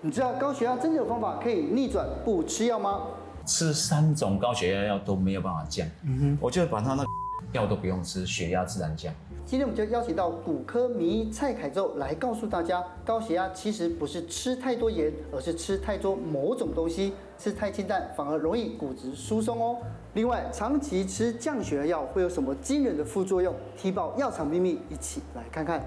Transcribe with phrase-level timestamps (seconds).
[0.00, 3.02] 你知道高血压真的有方法可以逆转不吃药吗？
[3.44, 7.04] 吃三种高血压药都没有办法降，嗯哼，我就把他那
[7.52, 9.12] 药都不用吃，血压自然降。
[9.44, 19.78] 今天我们就邀请到骨科名医蔡凯宙来告诉大家，高血压其实不是吃太多盐，而是吃太多某种东西，吃太清淡反而容易骨质疏松哦。
[20.14, 23.52] 另外，长期吃降血压药会有什么惊人的副作用？
[23.76, 25.82] 踢爆药厂秘密，一起来看看。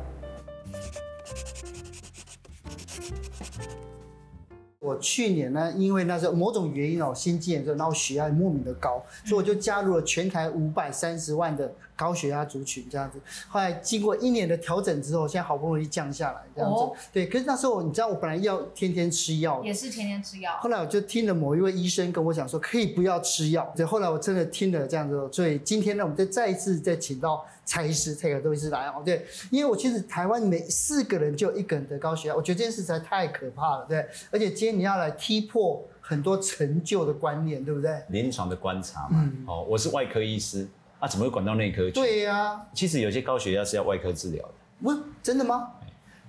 [4.82, 13.20] 我去年呢，因为那时候某种原因哦，心肌炎之后，然后血压莫名的高，所以我就加入了全台五百三十万的高血压族群这样子。
[13.48, 16.78] 后来经过一年的调整之后，现在好不容易降下来这样子。
[16.78, 20.58] 哦、对，可是那时候你知道，我本来要天天吃药，也是天天吃药。
[20.58, 23.72] 后来我就听了某一位医生跟我讲说，可以不要吃药。
[23.76, 29.04] 对，后来我真的听了这样子，所以今天呢，我们再再一次再请到蔡医师、蔡凯宙医师来哦。
[29.06, 33.86] 对，因为我其实台湾每四个人就有一个人得高血压，我觉得这件事实在太可怕了。
[33.88, 34.71] 对，而且今天。
[34.72, 38.02] 你要来踢破很多陈旧的观念，对不对？
[38.10, 40.68] 临床的观察嘛，嗯、哦，我是外科医师
[41.00, 41.92] 啊，怎么会管到内科去？
[41.92, 44.54] 对呀、啊，其实有些高血压是要外科治疗的。
[44.84, 45.72] 不，真的吗？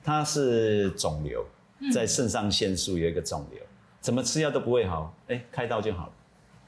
[0.05, 1.45] 它是肿瘤，
[1.93, 6.13] 在肾上腺素有一个肿瘤，嗯、怎么吃药都不会好，哎，开刀就好了，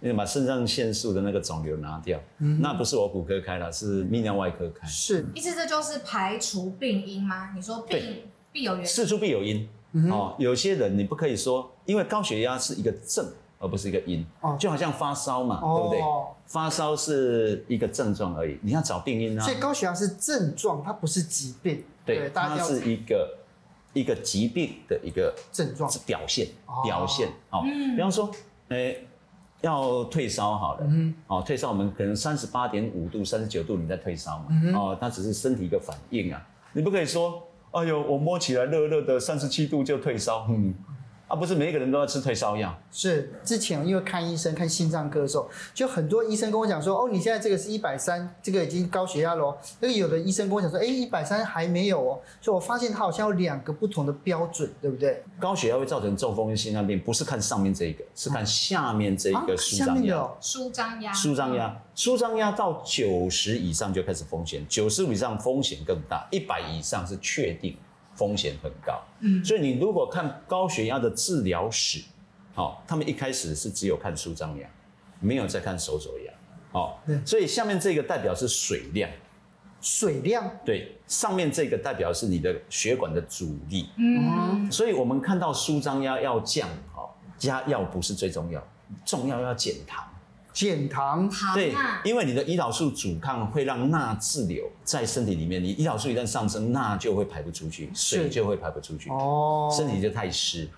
[0.00, 4.86] 你把肾上腺素的那个肿瘤拿掉，嗯、那不是我骨科开的，是泌尿外科开。
[4.86, 7.52] 是，意思这就是排除病因吗？
[7.54, 8.22] 你说病
[8.52, 9.68] 必有原因，事出必有因。
[10.10, 13.24] 哦，有些人你不可以说，因为高血压是一个症，
[13.60, 14.26] 而不是一个因。
[14.40, 16.00] 哦，就好像发烧嘛，对不对？
[16.46, 19.44] 发烧是一个症状而已，你要找病因啊。
[19.44, 21.84] 所以高血压是症状，它不是疾病。
[22.04, 23.38] 对，它是一个
[23.92, 26.48] 一个疾病的一个症状，是表现
[26.82, 27.28] 表现。
[27.50, 27.62] 哦，
[27.94, 28.28] 比方说，
[28.70, 29.06] 诶，
[29.60, 37.40] 要退烧好了，嗯，哦，退烧我们可能三十八点五度、三十九度你在退烧嘛，哦，它只是身体一个反应啊，你不可以说。
[37.74, 40.46] 哎呦，我摸起来热热的，三十七度就退烧。
[40.48, 40.72] 嗯，
[41.34, 42.72] 啊，不是每一个人都要吃退烧药。
[42.92, 49.58] 是之前因为看医生看心脏科的时候，就很多医生跟我讲说，哦，你现在这个是一百三，这个已经高血压了哦。
[49.80, 52.20] 那个有的医生跟我讲说，哎，一百三还没有哦。
[52.40, 55.24] 所以我发现他好像有两个不同的标准，对不对？
[55.40, 60.30] 高血压会造成中风跟心脏病，不是看上面这一个，是看下面这一个舒张压。
[60.40, 61.12] 舒张压。
[61.12, 61.82] 舒张压。
[61.96, 67.76] 舒张压到九十以上就开始风险，九十以上风险更大，一百以上是确定
[68.14, 69.02] 风险很高。
[69.20, 72.02] 嗯，所以你如果看高血压的治疗史，
[72.54, 74.68] 好，他们一开始是只有看舒张压，
[75.20, 76.32] 没有再看手肘压。
[76.72, 79.08] 哦，所以下面这个代表是水量，
[79.80, 83.88] 水量，对，上面这个代表是你的血管的阻力。
[83.96, 88.66] 嗯，所以我们看到舒张压要降，哦，加药不是最重要，
[89.04, 90.04] 重要要减糖。
[90.54, 100.70] 减糖，对，因为你的胰岛素阻抗会让钠滞留在身体里面，你胰岛素一旦上升，钠就会排不出去，水就会排不出去，哦，身体就太湿。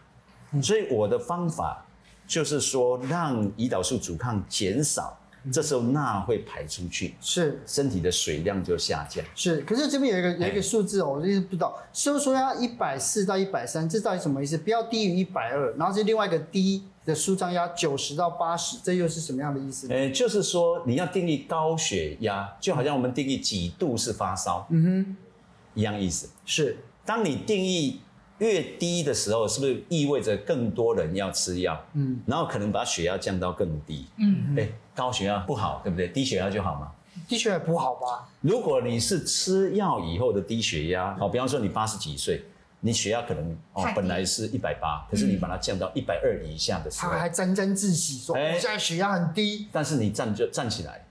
[0.63, 1.85] 所以我的方法
[2.27, 5.15] 就是说，让胰岛素阻抗减少，
[5.53, 9.25] 这时候钠会排出去，是身体的水量就下降。
[9.35, 14.59] 是，可是这边有一个有一个数字哦，我就是不知道，收缩压一百四到一百三，这到底什么意思？
[14.59, 16.83] 不要低于一百二，然后是另外一个低。
[17.07, 19.95] 的舒张压九十到八十，这又是什么样的意思呢？
[19.95, 25.17] 诶，就是说你要定义高血压，就好像我们定义几度是发烧，嗯哼，
[25.75, 26.29] 一样意思。
[26.45, 28.01] 是，当你定义
[28.39, 31.81] 越低的时候，是不是意味着更多人要吃药？
[31.95, 34.07] 嗯，然后可能把血压降到更低。
[34.19, 36.09] 嗯，哎，高血压不好，对不对？
[36.09, 36.91] 低血压就好吗？
[37.29, 38.29] 低血压不好吧？
[38.41, 42.43] 如果你是吃药以后的低血压，好，比方说你八十几岁。
[42.81, 51.05] 你血压可能哦，本来是一百八，可是你把它降到一百二以下的时候，他还沾沾自喜说：“我现在血压很低。”但是你站就站起来，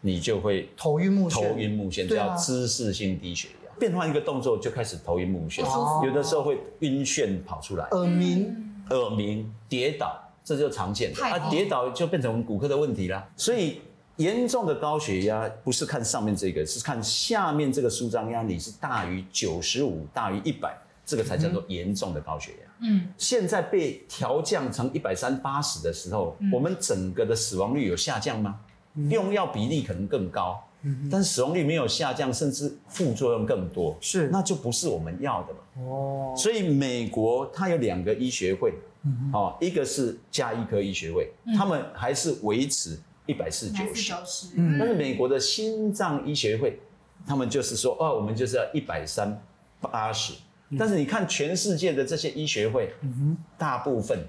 [0.00, 3.57] 你就会头晕目眩，头晕目眩，叫姿势性低血压。
[3.78, 5.62] 变换一个动作就开始头晕目眩，
[6.06, 11.24] 有的时候会晕眩跑出来，耳鸣、耳鸣、跌倒，这就常见的。
[11.24, 13.28] 啊，跌倒就变成我们骨科的问题啦。
[13.36, 13.80] 所以
[14.16, 20.76] 严重的高血压不是看上面这个，是看下面这个舒张压，你是大于九十五，大于一百。
[21.10, 22.70] 这个才叫做严重的高血压。
[22.82, 28.60] 嗯，现在被调降成一百三八十的时候，嗯、我们整个的死亡率有下降吗？
[28.92, 35.58] 嗯、用药比例可能更高，嗯、但是使用率没有下降，甚至副作用更多，是，那就不是我们要的了。
[35.84, 44.12] 哦，所以美国它有两个医学会，嗯、哦，一个是加医科医学会，嗯、他们还是维持一百四九十，
[44.56, 46.78] 嗯，但是美国的心脏医学会，
[47.26, 49.40] 他们就是说，哦，我们就是要一百三
[49.80, 50.34] 八十。
[50.78, 54.22] 但是你看全世界的这些医学会，嗯、大部分，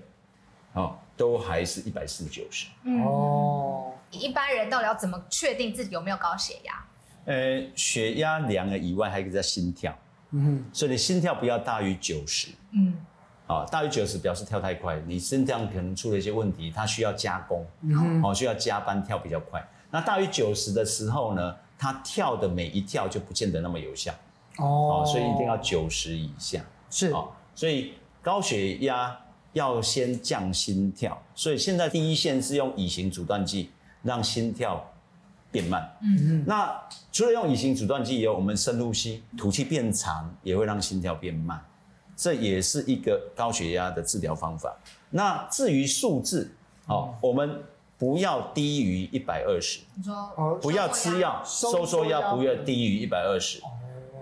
[0.72, 2.68] 哦，都还是一百四九十。
[3.04, 6.86] 哦，一般人到底要怎么确定自己有没有高血压？
[7.26, 9.96] 呃，血压量了以外，还有一个叫心跳。
[10.32, 12.50] 嗯哼，所以你心跳不要大于九十。
[12.72, 12.96] 嗯，
[13.48, 17.66] 啊，大于九十表示跳太快，你心脏可能出了一些问题，它需要加工，
[18.24, 19.64] 哦，需要加班跳比较快。
[19.92, 24.14] 那大于九十的时候呢，它跳的每一跳就不见得那么有效，
[24.58, 26.64] 哦，所以一定要九十以下。
[26.92, 27.14] 是，
[27.56, 29.20] 所以高血压
[29.54, 33.72] 要先降心跳，所以现在第一线是用乙型阻断剂
[34.04, 34.92] 让心跳
[35.52, 35.98] 变慢。
[36.02, 36.80] 嗯嗯，那
[37.12, 41.64] 除了用乙型阻断剂以后，我们深呼吸，吐气变长，也会让心跳变慢。
[42.16, 44.78] 这也是一个高血压的治疗方法。
[45.10, 46.52] 那至于数字，
[46.86, 47.64] 哦，我们
[47.98, 49.80] 不要低于一百二十。
[49.96, 53.62] 你说，不要吃药，收缩压不要低于一百二十。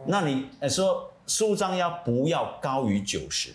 [0.05, 3.53] 那你说舒张压不要高于九十。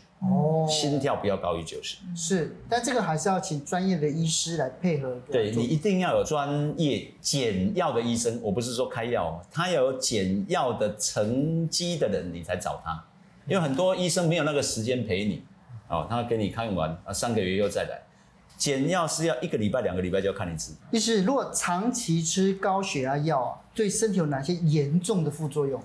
[0.53, 1.97] 哦，心跳不要高于九十。
[2.15, 5.17] 是，但这个还是要请专业的医师来配合。
[5.31, 13.03] 对，你一定要有专业减药的医生，我不是说开药，他要有减药的成绩的人，你才找他。
[13.49, 15.43] 因为很多医生没有那个时间陪你，
[15.89, 18.03] 哦，他给你看完啊，三个月又再来，
[18.57, 20.75] 减药是要一个礼拜、两个礼拜就要看一次。
[20.93, 25.83] 医师，如果长期吃高血压药，对身体有哪些严重的副作用？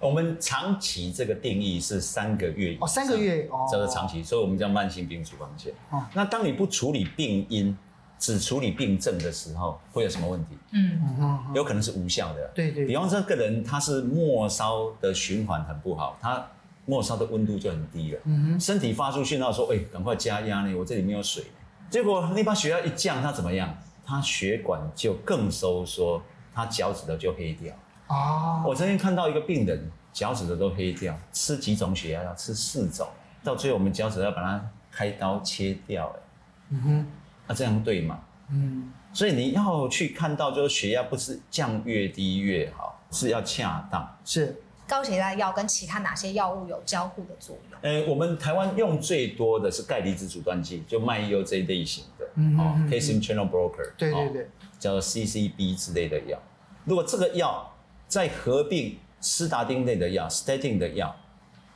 [0.00, 5.72] 我们长期这个定义是三个月哦，三个月哦，叫做长期，所以我们叫慢性病处方箋。
[5.90, 7.76] 哦，那当你不处理病因，
[8.18, 10.56] 只处理病症的时候，会有什么问题？
[10.72, 12.50] 嗯，有可能是无效的。
[12.54, 12.86] 对对。
[12.86, 16.46] 比方说，这个人他是末梢的循环很不好，他。
[16.90, 21.44] 末梢的温度就很低了，嗯哼，身体发出讯号说：“哎、欸，赶快加压呢，我这里没有水。”
[21.90, 23.76] 结果你把血压一降，他怎么样？
[24.06, 26.22] 他血管就更收缩，
[26.54, 27.74] 他脚趾头就黑掉。
[28.08, 33.06] 哦，我曾经看到一个病人脚趾头都黑掉，吃几种血压药，吃四种，
[33.44, 36.06] 到最后我们脚趾要把它开刀切掉。
[36.16, 36.20] 哎，
[36.70, 37.06] 嗯哼，
[37.46, 38.18] 那、啊、这样对吗？
[38.50, 44.18] 嗯，所以你要去看到，就是血压不是降越低越好，是要恰当。
[44.24, 44.62] 是。
[44.86, 47.78] 高血压药跟其他哪些药物有交互的作用？
[47.82, 56.38] 呃，我们台湾用最多的是钙离子阻断剂，就脉优这一类型的，嗯哦，calcium channel blocker，对对对，叫做 CCB 之类的药。
[56.86, 57.70] 如果这个药
[58.08, 61.14] 再合并斯达丁类的药，statin 的药，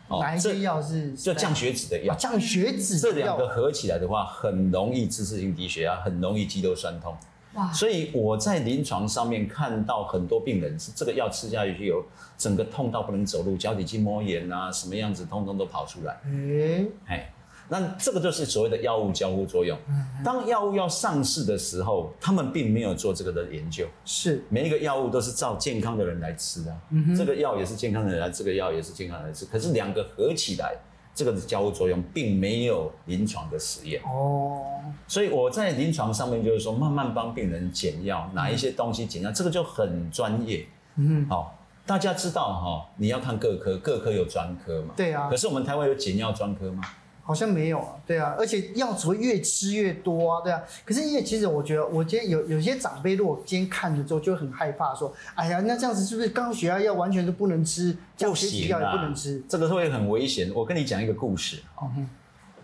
[0.09, 2.15] 哪一些药是就降血脂的药？
[2.15, 7.15] 降血脂，这两个合起来的话，很容易姿势性低血压，很容易肌肉酸痛。
[7.55, 12.03] 哇所以我在临床上面看到很多病人是这个药吃下去有
[12.39, 16.19] 整个痛到不能走路，脚底筋膜炎啊，什么样子通通都跑出来。
[16.25, 17.31] 嗯，哎，
[17.73, 19.79] 那这个就是所谓的药物交互作用。
[20.23, 23.87] 当药物要上市的时候，他们并没有做这个的研究。
[24.05, 26.77] 是，每一个药物都是照健康的人来吃啊。
[27.17, 29.47] 这个药也是健康的人来，这个药也是健康的人来吃。
[29.47, 30.77] 可是两个合起来。
[31.15, 34.63] 这个的交互作用并没有临床的实验哦，
[35.07, 40.67] 所以我在临床上面就是说，慢慢帮病人减药，哪一些东西减药，这个就很专业。
[40.97, 44.95] 嗯，好，大家知道哈，你要看各科，各科有专科嘛。
[44.97, 45.29] 对啊。
[45.29, 46.83] 可是我们台湾有减药专科吗？
[47.25, 50.61] 好像没有啊，对啊，而且药只会越吃越多啊，对啊。
[50.85, 60.51] 可是因为其实我觉得，我今天有有些长辈，如果今天看了之后就很害怕，说，哎呀，那这样子是不是高血压药完全都不能吃，降血脂药也不能吃，这个会很危险。
[60.55, 61.89] 我跟你讲一个故事，哦，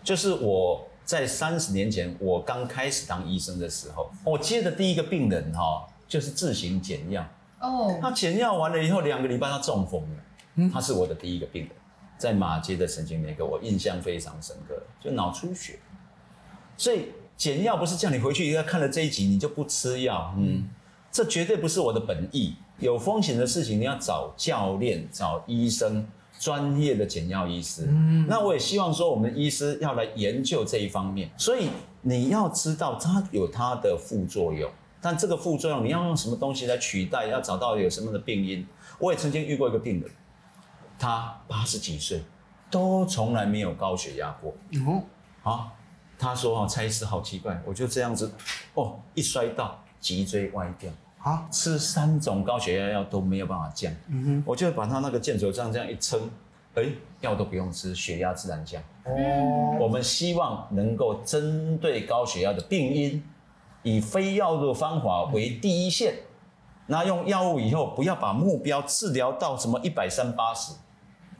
[0.03, 7.25] 就是我在三十年前我刚开始当医生的时候，我接的第一个病人哈，就是自行减药。
[7.61, 11.71] 哦，他减药完了以后，两个礼拜他中风了，他是我的第一个病人。
[12.19, 15.79] 在马街的神经内科，我印象非常深刻，就脑出血。
[16.77, 20.69] 所以减药不是叫你回去要看了这一集你就不吃药，嗯，
[21.11, 22.55] 这绝对不是我的本意。
[22.79, 27.85] 有风险的事情你要找教练、找医生、专业的减药医师。
[27.87, 31.29] 嗯，那我也希望说我们医师要来研究这一方面。
[31.37, 31.69] 所以
[32.01, 34.69] 你要知道它有它的副作用，
[35.01, 37.27] 但这个副作用你要用什么东西来取代？
[37.27, 38.65] 要找到有什么的病因。
[38.99, 40.09] 我也曾经遇过一个病人。
[40.99, 42.21] 他八十几岁，
[42.69, 44.53] 都从来没有高血压过。
[44.85, 45.01] 哦，
[45.41, 45.71] 啊，
[46.17, 48.29] 他说啊，蔡医师好奇怪，我就这样子，
[48.73, 53.91] 哦，一摔倒，脊椎歪掉，啊，吃三种高血压药都没有办法降。
[54.07, 56.29] 嗯哼，我就把他那个箭头这样这样一撑，
[56.75, 56.83] 哎，
[57.21, 58.81] 药都不用吃，血压自然降。
[59.05, 63.23] 哦，我们希望能够针对高血压的病因，
[63.83, 66.13] 以非药物方法为第一线，
[66.87, 70.73] 那用药物以后，不要把目标治疗到什么一百三八十。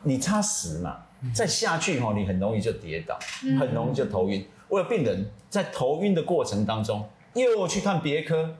[0.04, 0.98] 你差十嘛，
[1.34, 3.20] 再下去哈，你很容易就跌倒，
[3.60, 4.46] 很容易就头晕。
[4.68, 8.56] 我有病人在头晕的过程当中，又去看别科，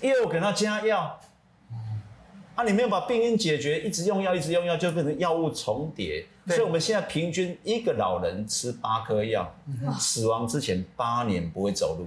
[0.00, 1.18] 又给他加药，
[2.54, 6.26] 啊，你没有把病因解决，一直用药，一直用药，就变成药物重叠。
[6.46, 9.54] 所以我们现在平均一个老人吃八颗药，
[9.98, 12.06] 死亡之前八年不会走路。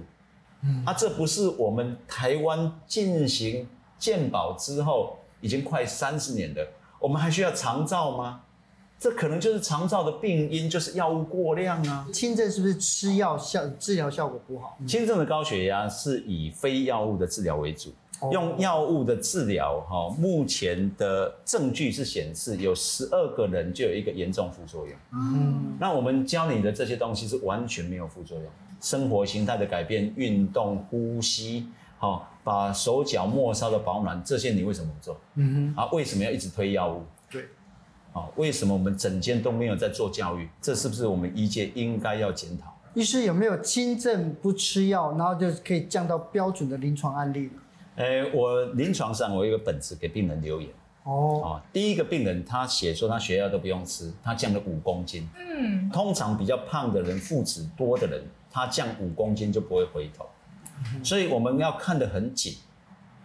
[0.84, 8.42] 啊，这不是我们台湾进行健保之后已经快三十年了，我们还需要长照吗？
[8.98, 12.06] 这可能就是肠躁的病因，就是药物过量啊。
[12.12, 14.76] 轻症是不是吃药效治疗效果不好？
[14.86, 24.96] 轻症的高血压是以非药物的治疗为主，哦、用药物的治疗哈，目前的证据是显示有十二个人就有一个严重副作用。
[25.12, 28.46] 嗯，那我们教你的这些东西是完全没有副作用，
[28.80, 35.16] 生活形态的改变、运动、呼吸，好，把手脚末梢的保暖，这些你为什么不做？
[35.36, 37.04] 嗯哼，啊，为什么要一直推药物？
[38.26, 38.42] 对。
[38.42, 40.48] 为什么我们整间都没有在做教育？
[40.60, 42.74] 这是不是我们医界应该要检讨？
[42.94, 47.50] 医师有没有轻症不吃药，然后就可以降到标准的临床案例？
[47.96, 50.70] 诶，我临床上我有一个本子给病人留言。
[51.04, 55.28] 哦，第一个病人他写说他血压都不用吃，他降了五公斤。
[55.38, 60.26] 嗯，通常比较胖的人、腹脂多的人，他降五公斤就不会回头。
[61.02, 62.56] 所以我们要看得很紧。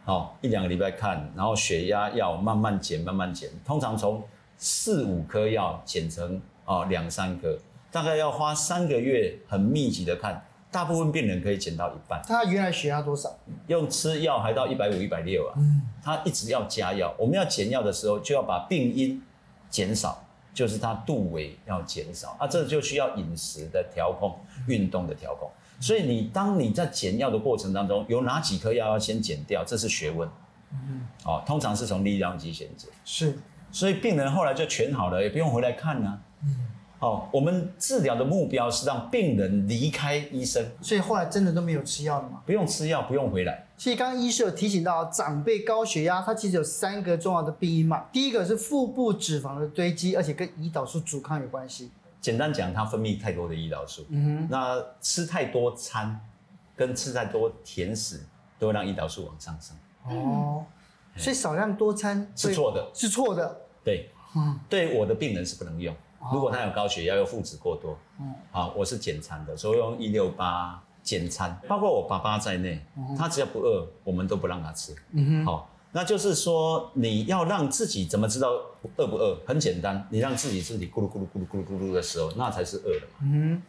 [0.06, 3.50] 好，一两个礼拜看，然后血压要慢慢减，慢慢减。
[3.66, 4.24] 通常从
[4.64, 7.60] 四五颗药减成啊两三颗，
[7.92, 10.42] 大概要花三个月很密集的看，
[10.72, 12.22] 大部分病人可以减到一半。
[12.26, 13.30] 他原来血压多少？
[13.68, 15.60] 用吃药还到一百五、一百六啊。
[16.02, 17.14] 他一直要加药。
[17.20, 19.22] 我们要减药的时候，就要把病因
[19.70, 22.48] 减少，就是他度微要减少啊。
[22.48, 24.34] 这就需要饮食的调控、
[24.70, 25.52] 运动的调控。
[25.82, 30.30] 所以你当你在减药的过程当中，有哪几颗药要先减掉，这是学问。
[30.72, 32.90] 嗯，哦，通常是从力量肌衔减。
[33.04, 33.38] 是。
[33.74, 36.22] 所以病人后来就全好了，也不用回来看呢、啊。
[36.44, 36.68] 嗯，
[37.00, 40.64] 哦，我们治疗的目标是让病人离开医生。
[40.80, 42.44] 所以后来真的都没有吃药了吗？
[42.46, 43.66] 不用吃药，不用回来。
[43.76, 48.06] 其实刚刚医师有提醒到，长辈高血压，它其实有三个重要的病因嘛。
[48.12, 51.92] 第一个是腹部脂肪的堆积，而且跟胰岛素阻抗有关系。
[52.22, 54.06] 简单讲，它分泌太多的胰岛素。
[54.10, 54.48] 嗯哼。
[54.52, 56.22] 那吃太多餐，
[56.76, 58.22] 跟吃太多甜食，
[58.60, 59.76] 都会让胰岛素往上升。
[60.08, 60.64] 哦。
[61.16, 63.62] 所以少量多餐是错的，是错的。
[63.84, 65.96] 对，嗯，对我的病人是不能用。
[66.32, 72.82] 如果他有高血压又腹脂过多，嗯，啊，我是减餐的，所以用一六八减餐，包括我爸爸在内，
[73.18, 74.96] 他只要不饿，我们都不让他吃。
[75.12, 78.50] 嗯哼，好，那就是说你要让自己怎么知道
[78.96, 79.38] 饿不饿？
[79.46, 83.14] 很简单，你让自己身体咕噜咕噜咕噜咕噜咕噜的时候，那才是饿的嘛。
[83.24, 83.62] 嗯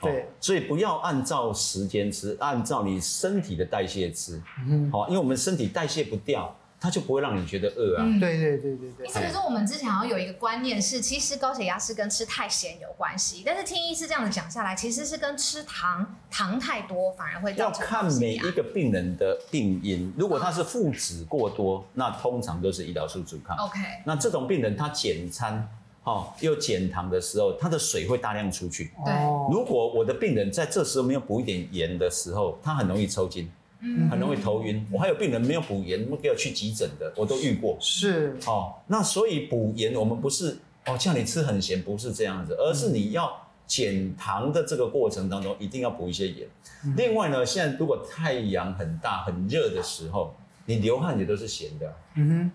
[0.00, 4.40] 哼，对，所以不要按照时间吃，按照你身体的代谢吃。
[4.60, 6.54] 嗯哼，好，因为我们身体代谢不掉。
[6.80, 8.04] 它就不会让你觉得饿啊。
[8.06, 9.06] 嗯，对对对对对。
[9.06, 13.42] 意思是说，我们之前好像有一个观念是，其实高血压是跟吃太咸有关系。
[13.44, 17.80] 但是听医师这样子讲下来，其实是跟吃糖糖太多反而会造成。
[17.80, 23.56] 要看每一个病人的病因，如果他是腹脂过多，那通常都是胰岛素阻抗。
[23.56, 23.78] OK。
[24.04, 25.68] 那这种病人他减餐，
[26.04, 28.92] 哦，又减糖的时候，他的水会大量出去。
[29.04, 29.12] 对。
[29.50, 33.50] 如果我的病人在这时候没有补一点盐的时候，他很容易抽筋。
[33.80, 34.86] 嗯，很容易头晕。
[34.90, 37.76] 我还有病人没有补盐，给我去急诊的，我都遇过。
[37.80, 43.30] 是哦，那所以补盐，我们不是哦叫你吃很咸，不是这样子，而是你要
[43.66, 46.48] 减糖的这个过程当中，一定要补一些盐。
[46.84, 50.34] 嗯、另外呢，现在如果太阳很大、很热的时候，
[50.66, 51.94] 你流汗也都是咸的。
[52.16, 52.50] 嗯哼，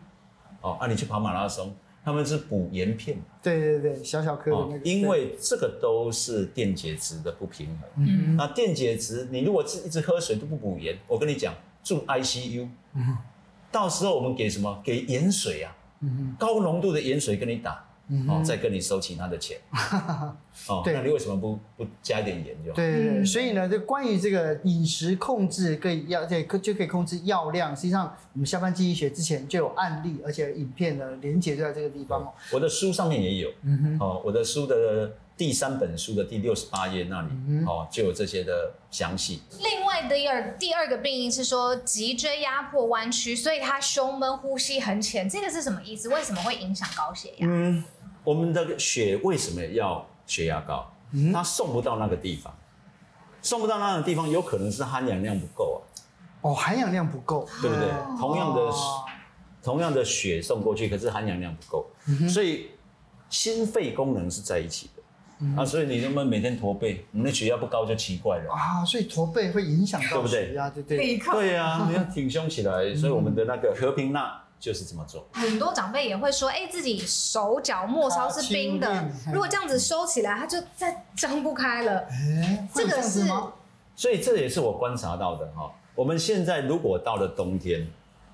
[0.61, 1.73] 哦，啊，你去跑马拉松。
[2.03, 4.83] 他们是补盐片，对对对，小小颗的那个。
[4.83, 7.89] 因为这个都是电解质的不平衡。
[7.97, 13.17] 嗯，那电解质，你如果是一直喝水都不补盐，我跟你讲，住 ICU，嗯，
[13.71, 14.81] 到时候我们给什么？
[14.83, 17.85] 给盐水啊，嗯，高浓度的盐水跟你打。
[18.27, 19.57] 哦，再跟你收其他的钱。
[20.67, 22.71] 哦，那你为什么不不加一点盐就？
[22.73, 27.75] 对对对，所以呢，就关于这个饮食控制，可以药对，可就可以控制药量。
[27.75, 32.33] 实际上，我们下班经济学之前就有案例，而且影片的连结就在这个地方哦。
[32.51, 39.41] 我的书上面也有，嗯哼，哦，我的书的第三本书的第六十八页那里，嗯、哦，就有这些的详细。
[39.57, 46.09] 另外第二第二个病因是说脊椎压迫弯曲，所以他胸闷，呼吸很浅，这个是什么意思？
[46.09, 47.47] 为什么会影响高血压？
[47.49, 47.83] 嗯。
[48.23, 50.89] 我们的血为什么要血压高？
[51.31, 52.51] 它送不到那个地方，
[53.41, 55.79] 送不到那个地方，有可能是含氧量不够啊。
[56.41, 57.87] 哦，含氧量不够，对不对？
[58.17, 59.03] 同样的，哦、
[59.61, 62.71] 同样的血送过去，可是含氧量不够，嗯、所以
[63.29, 65.03] 心肺功能是在一起的。
[65.39, 67.05] 嗯、啊，所以你能不能每天驼背？
[67.11, 68.83] 你的血压不高就奇怪了啊。
[68.83, 70.97] 所以驼背会影响到血压，对不对？
[70.97, 71.33] 对对。
[71.33, 72.95] 对啊，你要挺胸起来。
[72.95, 74.41] 所以我们的那个和平钠。
[74.63, 82.07] 就是这么做，很多长辈也会说，哎、欸，自己手脚末梢是冰的，如果这样子收起来，它就再张不开了。
[82.09, 83.25] 哎，这个是，
[83.93, 85.69] 所以这也是我观察到的哈。
[85.93, 87.85] 我们现在如果到了冬天，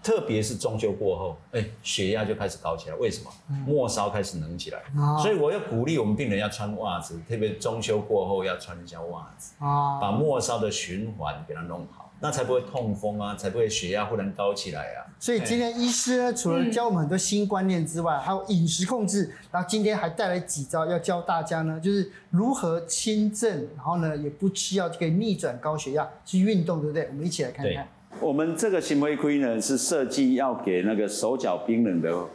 [0.03, 2.95] 特别是中秋过后，哎，血压就开始高起来。
[2.97, 3.31] 为什么？
[3.65, 4.79] 末梢开始冷起来。
[4.95, 15.07] 哦、所以我要鼓励我们病人要穿袜子，特别中秋过后要穿一下袜子，哦、把末梢的循环给它弄好，那才不会痛风啊，才不会血压忽然高起来啊。
[15.19, 27.07] 所以今天医师呢，除了教我们很多新观念之外，还有饮食控制，然后今天还带来几招要教大家呢，就是如何轻症，然后呢也不吃药就可以逆转高血压，去运动，对不对？
[27.09, 27.87] 我们一起来看看。
[28.19, 32.25] 我们这个行为盔呢，是设计要给那个手脚冰冷的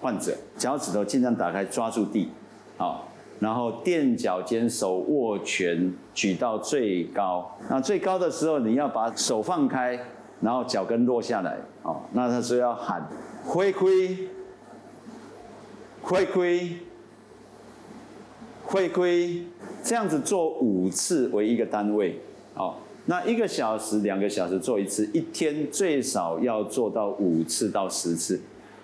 [0.00, 2.30] 患者，脚趾头尽量打开抓住地，
[2.76, 3.08] 好，
[3.42, 7.58] 然后垫脚尖，手握拳举到最高。
[7.68, 9.98] 那最高的时候，你要把手放开，
[10.40, 13.04] 然后脚跟落下来，哦，那他说要喊
[13.44, 14.28] 灰盔，
[16.00, 16.76] 灰盔，
[18.64, 19.42] 灰盔，
[19.82, 22.20] 这样子做五次为一个单位，
[22.54, 22.76] 哦。
[23.06, 28.40] 那一个小时、两个小时做一次，一天最少要做到五次到十次，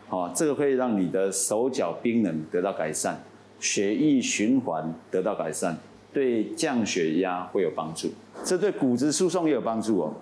[0.08, 3.20] 好，这个会让你的手脚冰冷得到改善，
[3.60, 5.74] 血液循环得到改善，
[6.12, 8.08] 对降血压会有帮助，
[8.44, 10.14] 这对骨质疏松也有帮助哦。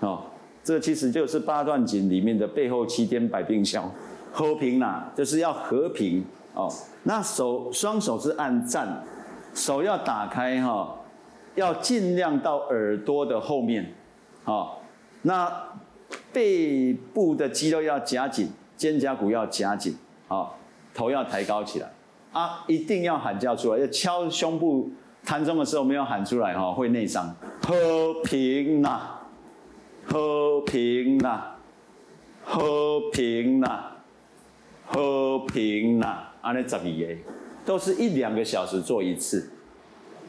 [0.00, 0.22] 哦，
[0.64, 3.90] 这其实就是八段锦里面的背后七天百病消，
[4.32, 6.24] 和平啦，就是要和平
[6.54, 6.72] 哦。
[7.04, 9.04] 那手双手是按站，
[9.54, 10.98] 手要打开哈。
[11.54, 13.92] 要尽量到耳朵的后面，
[14.42, 14.82] 好，
[15.20, 15.52] 那
[16.32, 19.94] 背部的肌肉要夹紧，肩胛骨要夹紧，
[20.28, 20.56] 好，
[20.94, 21.92] 头要抬高起来，
[22.32, 24.90] 啊，一定要喊叫出来，要敲胸部
[25.24, 27.34] 弹钟的时候没有喊出来哈，会内伤。
[27.60, 29.00] 和平呐，
[30.04, 31.42] 和平呐，
[32.44, 33.84] 和平呐，
[34.86, 37.18] 和平呐，安尼十二个，
[37.64, 39.50] 都是一两个小时做一次，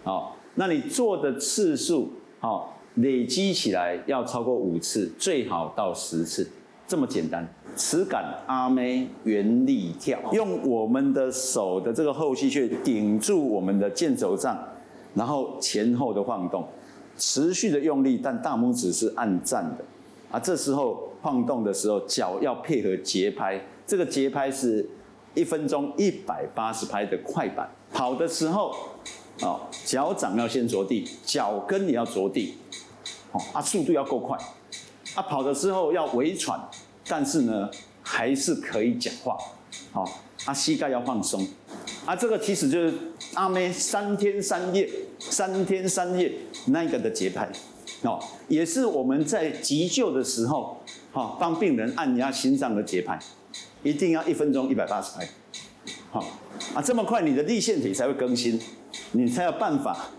[0.04, 0.38] 好。
[0.56, 6.48] 那你做的次数，好，累积起来要超过五次，最好到十次，
[6.86, 7.52] 这么简单。
[7.76, 14.58] 持感阿妹原力跳，用我们的手的这个后溪穴顶住我们的肩肘脏，
[15.14, 16.68] 然后前后的晃动，
[17.18, 19.84] 持续的用力，但大拇指是按站的，
[20.32, 24.90] 啊，这时候晃动的时候，脚要配合节拍，这个节拍是
[25.34, 28.74] 一分钟一百八十拍的快板，跑的时候。
[29.42, 32.54] 哦，脚掌要先着地，脚跟也要着地，
[33.32, 34.38] 哦啊，速度要够快，
[35.16, 36.60] 啊，跑的时候要微喘，
[37.08, 37.70] 但是呢，
[38.02, 39.38] 还是可以讲话，
[39.92, 40.04] 好，
[40.46, 41.46] 啊，膝盖要放松，
[42.06, 42.94] 啊，这个其实就是
[43.34, 44.90] 阿妹三天三夜，
[45.20, 46.32] 三天三夜
[46.68, 47.50] 那个的节拍，
[48.04, 53.20] 哦，也是我们在急救的时候，好，帮病人按压心脏的节拍，
[53.84, 55.30] 一定要一分钟一百八十拍，
[56.12, 56.26] 好，
[56.74, 58.60] 啊，这么快你的立线体才会更新。
[59.16, 60.10] 你才有办法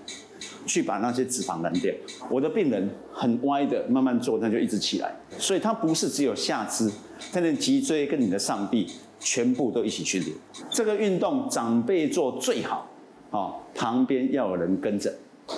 [0.66, 1.92] 去把那些脂肪燃掉。
[2.30, 5.14] 我的病人很歪的，慢慢做，他就一直起来。
[5.38, 6.90] 所以他不是只有下肢，
[7.32, 10.30] 他的脊椎跟你的上臂全部都一起去练。
[10.70, 12.86] 这个运动长辈做最好，
[13.30, 15.14] 哦，旁边要有人跟着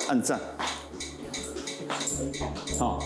[0.09, 0.41] 按赞，
[2.79, 3.03] 好。